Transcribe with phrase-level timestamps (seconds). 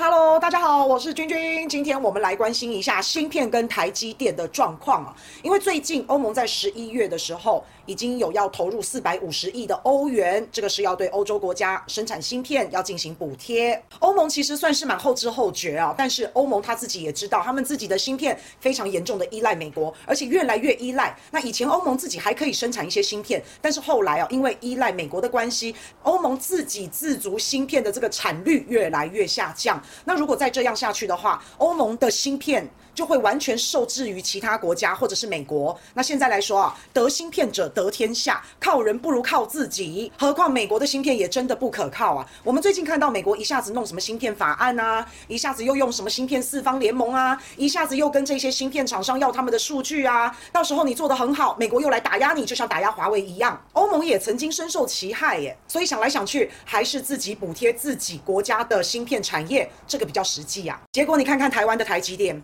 [0.00, 1.68] Hello 大家好，我是君君。
[1.68, 13.80] 今天我们来关心一下芯片跟台积电的状况啊，因为最近欧盟在十一月的时候已经有要投入四百五十亿的欧元，这个是要对欧洲国家生产芯片要进行补贴。
[13.98, 21.14] 欧盟其实算是蛮后知后觉啊，但是欧盟他自己也知道，他们自己的芯片非常严重的依赖美国，而且越来越依赖。
[21.30, 29.81] 那以前欧盟自己还可以生产一些芯片，但是后来啊，因为依赖美国的关系，欧盟自给自足芯片的这个产率越来越下降。
[30.04, 35.78] 那如果再这样下去的话，欧盟的芯片就会完全受制于其他国家或者是美国。
[35.94, 40.10] 那现在来说啊，得芯片者得天下，靠人不如靠自己。
[40.18, 42.26] 何况美国的芯片也真的不可靠啊。
[42.44, 50.36] 我们最近看到美国一下子弄什么芯片法案啊，一下子又用什么芯片四方联盟啊，一下子又跟这些芯片厂商要他们的数据啊。
[50.52, 53.60] 到时候你做得很好，美国又来打压你，就像打压华为一样。
[53.72, 55.56] 欧盟也曾经深受其害耶。
[55.66, 59.70] 所以想来想去，还是自己补贴自己国家的芯片产业。
[59.86, 60.84] 这个比较实际呀、啊。
[60.92, 62.42] 结果你看看台湾的台积电，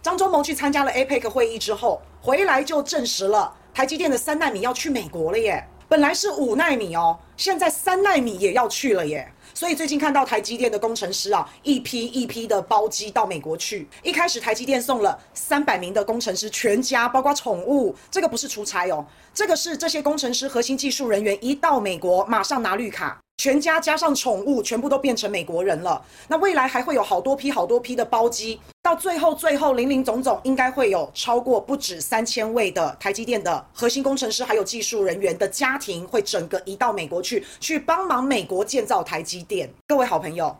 [0.00, 5.66] 张忠谋去参加了 APEC 会议之后，回来就证实了台积电的三纳米要去美国了耶。
[5.88, 9.26] 本来是五纳米哦，现在三纳米也要去了耶。
[9.54, 13.88] 所以最近看到台积电的工程师啊，一批一批的包机到美国去。
[14.02, 23.18] 一开始台积电送了三百名的工程师，全家包括宠物，这个不是出差哦，这个是这些工程师核心技术人员一到美国马上拿绿卡。
[23.38, 26.04] 全家加上宠物，全部都变成美国人了。
[26.26, 39.70] 那未来还会有好多批、好多批的包机，到最后、最后，林林总总，应该会有超过不止三千位的台积电的核心工程师，还有技术人员的家庭，会整个移到美国去，去帮忙美国建造台积电。
[39.86, 40.56] 各位好朋友，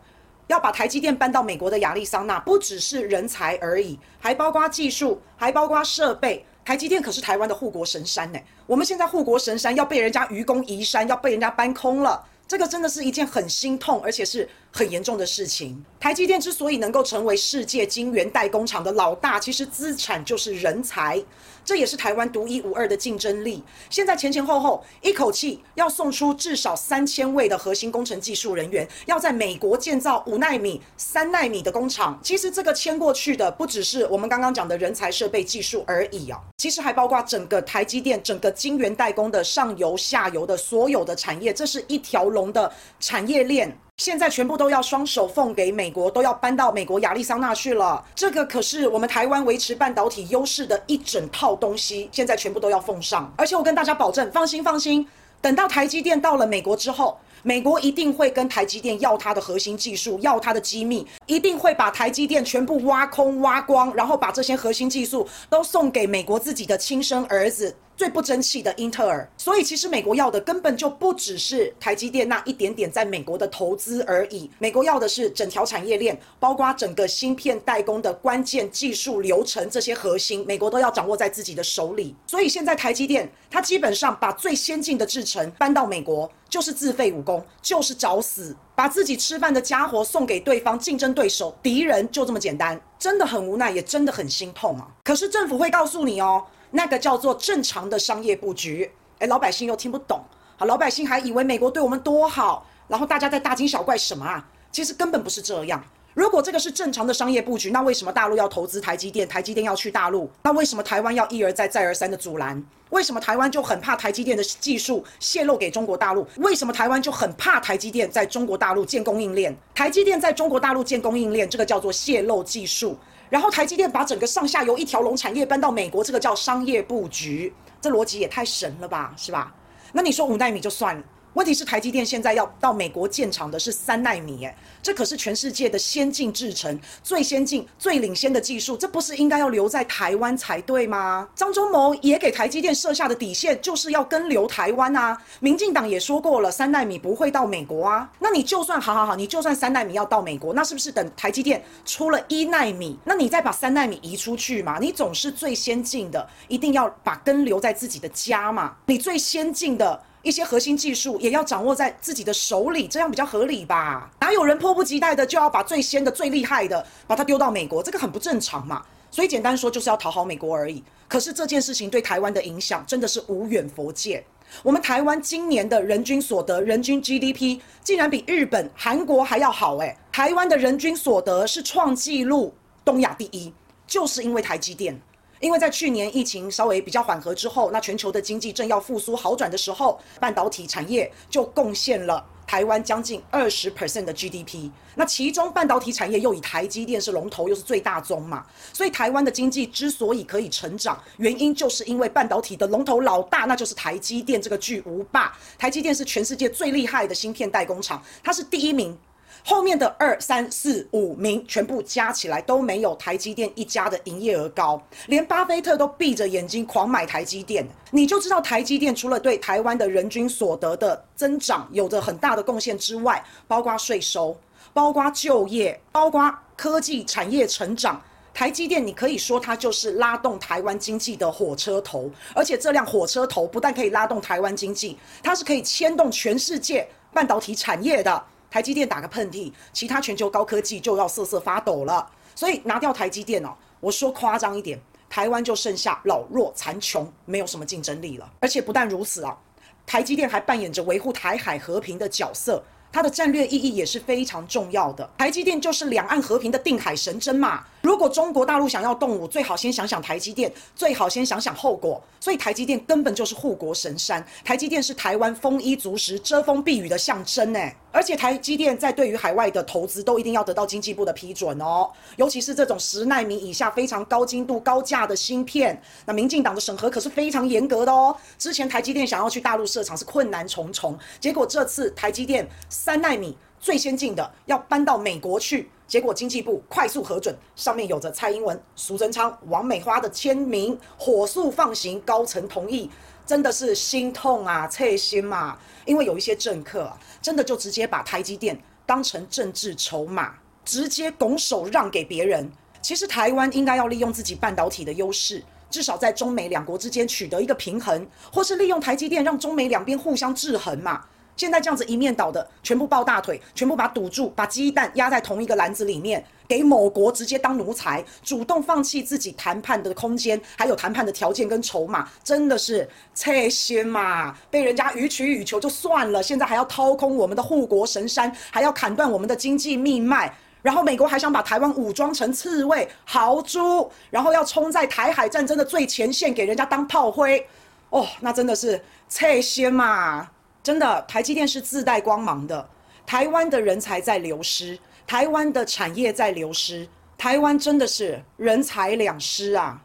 [0.47, 6.45] 要把台积电搬到美国的亚利桑那，不只是人才而已，还包括技术，还包括设备。
[6.63, 8.39] 台积电可是台湾的护国神山呢。
[8.67, 12.23] 我们现在护国神山要被人家愚公移山，要被人家搬空了。
[12.49, 15.83] 这个真的是一件很心痛，而且是很严重的事情。
[15.99, 21.23] 台积电之所以能够成为世界晶圆代工厂的老大，其实资产就是人才，
[21.63, 23.63] 这也是台湾独一无二的竞争力。
[23.89, 32.19] 现在前前后后一口气要送出至少三千位的核心工程技术人员，要在美国建造五纳米、三纳米的工厂。
[32.23, 42.49] 其实这个迁过去的不只是我们刚刚讲的人才、设备、技术而已啊，其实还包括整个台积电、整个晶圆代工的上游、下游的所有的产业，这是一条龙。
[42.49, 48.01] 的产业链现在全部都要双手奉给美国，都要搬到美国亚利桑那去了。
[48.15, 53.29] 这个可是我们台湾维持半导体优势的一整套东西，现在全部都要奉上。
[53.35, 55.05] 而且我跟大家保证，放心放心，
[55.41, 67.75] 等到台积电到了美国之后，美国一定会跟台积电要它的核心技术，要它的机密，一定会把台积电全部挖空挖光，然后把这些核心技术都送给美国自己的亲生儿子。
[67.99, 82.15] 最不争气的英特尔，所以其实美国要的根本就不只是台积电那一点点在美国的投资而已，美国要的是整条产业链，包括整个芯片代工的关键技术流程这些核心，美国都要掌握在自己的手里。
[82.25, 94.87] 所以现在台积电它基本上把最先进的制程搬到美国，就是自废武功，就是找死，把自己吃饭的家伙送给对方竞争对手敌人，就这么简单，真的很无奈，也真的很心痛啊。
[95.03, 96.43] 可是政府会告诉你哦。
[96.71, 100.21] 那个叫做正常的商业布局，诶，老百姓又听不懂，
[100.55, 104.47] 好，老百姓还以为美国对我们多好，然后大家在大惊小怪什么啊？
[104.71, 105.83] 其实根本不是这样。
[106.19, 109.25] 如果这个是正常的商业布局，那为什么大陆要投资台积电？
[109.25, 112.61] 台积电要去大陆，那为什么台湾要一而再、再而三的阻拦？
[112.89, 116.27] 为什么台湾就很怕台积电的技术泄露给中国大陆？
[116.39, 119.55] 为什么台湾就很怕台积电在中国大陆建供应链？
[119.73, 122.97] 台积电在中国大陆建供应链，这个叫做泄露技术。
[123.29, 129.55] 然后台积电把整个上下游一条龙产业搬到美国，这个叫商业布局，这逻辑也太神了吧，是吧？
[129.93, 131.03] 那你说五纳米就算了。
[131.33, 141.29] 问题是台积电现在要到美国建厂的是三奈米，诶，这可是全世界的先进制程、最先进、最领先的技术，这不是应该要留在台湾才对吗？
[141.35, 145.15] 张忠谋也给台积电设下的底线就是要跟留台湾啊。
[145.39, 148.09] 民进党也说过了，三奈米不会到美国啊。
[148.17, 154.79] 那你就算好好好，你就算三奈米要到美国，那是不是等台积电出了一奈米，那你再把三奈米移出去嘛？
[154.79, 158.75] 你总是最先进的，一定要把根留在自己的家嘛？
[158.87, 160.01] 你最先进的。
[160.21, 164.09] 一些核心技术也要掌握在自己的手里，这样比较合理吧？
[164.19, 167.81] 哪有人迫不及待的就要把最先的、最厉害的把它丢到美国？
[167.81, 168.85] 这个很不正常嘛。
[169.11, 170.83] 所以简单说，就是要讨好美国而已。
[171.07, 174.23] 可是这件事情对台湾的影响真的是无远弗届。
[174.61, 179.95] 我们台湾今年的人均所得、人均 GDP 竟然比日本、韩国还要好诶！
[180.11, 183.53] 台湾的人均所得是创纪录，东亚第一，
[183.87, 184.99] 就是因为台积电。
[185.39, 194.69] 因为在去年疫情稍微比较缓和之后，那全球的经济正要复苏好转的时候，半导体产业就贡献了台湾将近二十 percent 的 GDP。
[194.95, 205.37] 那其中半导体产业又以台积电是龙头，又是最大宗嘛，所以台湾的经济之所以可以成长，原因就是因为半导体的龙头老大，那就是台积电这个巨无霸。
[205.57, 208.97] 台积电是全世界最厉害的芯片代工厂，它是第一名。
[209.43, 224.37] 后面的二三四五名全部加起来都没有台积电一家的营业额高，连巴菲特都闭着眼睛狂买台积电，你就知道台积电除了对台湾的人均所得的增长有着很大的贡献之外，包括税收、
[224.73, 228.01] 包括就业、包括科技产业成长，
[228.33, 238.23] 台积电你可以说它就是拉动台湾经济的火车头，而且这辆火车头不但可以拉动台湾经济，它是可以牵动全世界半导体产业的。
[238.49, 242.09] 台积电打个喷嚏，其他全球高科技就要瑟瑟发抖了。
[242.35, 243.49] 所以拿掉台积电哦，
[243.79, 244.79] 我说夸张一点，
[245.09, 248.31] 台湾就剩下老弱残穷，没有什么竞争力了。
[248.39, 249.37] 而且不但如此啊，
[249.85, 252.63] 台积电还扮演着维护台海和平的角色。
[252.91, 255.07] 它的战略意义也是非常重要的。
[255.15, 257.63] 台积电就是两岸和平的定海神针嘛。
[257.81, 262.01] 如果中国大陆想要动武，最好先想想台积电，最好先想想后果。
[262.19, 264.23] 所以台积电根本就是护国神山。
[264.43, 267.73] 台积电是台湾丰衣足食、遮风避雨的象征诶。
[267.91, 271.89] 而且台积电在对于海外的投资都一定要得到经济部的批准哦。
[272.17, 278.15] 尤其是这种十奈米以下非常高精度、高价的芯片，那民进党的审核可是非常严格的哦。
[278.37, 282.47] 之前台积电想要去大陆设厂是困难重重，结果这次台积电。
[282.69, 292.87] 三奈米最先进的要搬到美国去，结果经济部快速核准，上面有着蔡英文、苏贞昌、王美花的签名，火速放行，高层同意，
[293.25, 295.57] 真的是心痛啊，切心嘛。
[295.85, 296.93] 因为有一些政客，
[297.23, 298.55] 真的就直接把台积电
[298.85, 302.47] 当成政治筹码，直接拱手让给别人。
[302.83, 311.03] 其实台湾应该要利用自己半导体的优势，至少在中美两国之间取得一个平衡，或是利用台积电让中美两边互相制衡嘛。
[311.39, 324.35] 现在这样子一面倒的，全部抱大腿，全部把赌注、把鸡蛋压在同一个篮子里面，给某国直接当奴才，主动放弃自己谈判的空间，还有谈判的条件跟筹码，真的是这些嘛！
[324.51, 337.47] 被人家予取予求就算了，现在还要掏空我们的护国神山，还要砍断我们的经济命脉，然后美国还想把台湾武装成刺猬、豪猪，然后要冲在台海战争的最前线，给人家当炮灰，
[337.91, 340.29] 哦，那真的是切些嘛！
[340.61, 342.69] 真的，台积电是自带光芒的。
[343.05, 344.77] 台湾的人才在流失，
[345.07, 349.81] 台湾的产业在流失，台湾真的是人财两失啊！